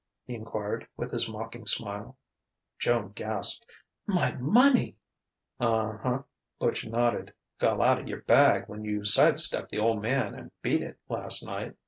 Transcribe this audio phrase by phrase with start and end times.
[0.25, 2.17] he enquired, with his mocking smile.
[2.79, 3.67] Joan gasped:
[4.07, 4.97] "My money!"
[5.59, 6.23] "Uh huh,"
[6.57, 7.35] Butch nodded.
[7.59, 11.45] "Fell outa your bag when you side stepped the Old Man and beat it, last
[11.45, 11.75] night.